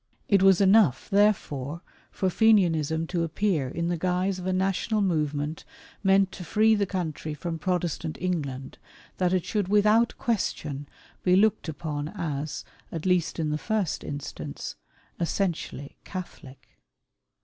It 0.27 0.41
was 0.41 0.59
enough, 0.59 1.11
therefore, 1.11 1.83
for 2.09 2.31
Fenianism 2.31 3.05
to 3.05 3.21
appear 3.23 3.67
in 3.67 3.87
the 3.89 3.97
guise 3.99 4.39
of 4.39 4.47
a 4.47 4.51
national 4.51 4.99
movement 5.03 5.63
meant 6.03 6.31
to 6.31 6.43
free 6.43 6.73
the 6.73 6.87
country 6.87 7.35
from 7.35 7.59
Protestant 7.59 8.17
England, 8.19 8.79
that 9.17 9.31
it 9.31 9.45
should 9.45 9.67
with 9.67 9.85
out 9.85 10.17
question 10.17 10.89
be 11.21 11.35
looked 11.35 11.69
upon 11.69 12.07
as— 12.07 12.65
at 12.91 13.05
least 13.05 13.37
in 13.37 13.51
the 13.51 13.59
first 13.59 14.03
instance— 14.03 14.75
essentially 15.21 15.95
Catholic. 16.03 16.79